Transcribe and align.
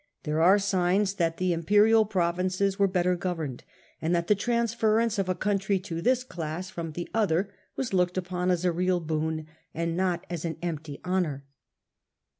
There 0.23 0.41
are 0.41 0.57
signs 0.57 1.13
that 1.13 1.37
the 1.37 1.53
imperial 1.53 2.05
provinces 2.05 2.79
were 2.79 2.87
better 2.87 3.15
ruled, 3.15 3.61
and 4.01 4.15
that 4.15 4.25
the 4.25 4.33
transference 4.33 5.19
of 5.19 5.29
a 5.29 5.35
country 5.35 5.77
to 5.81 6.01
this 6.01 6.23
class 6.23 6.71
from 6.71 6.93
the 6.93 7.07
other 7.13 7.53
was 7.75 7.93
looked 7.93 8.17
upon 8.17 8.49
as 8.49 8.65
a 8.65 8.71
real 8.71 8.99
boon, 8.99 9.45
and 9.75 9.95
not 9.95 10.25
as 10.27 10.43
an 10.43 10.57
empty 10.59 10.99
honour. 11.05 11.45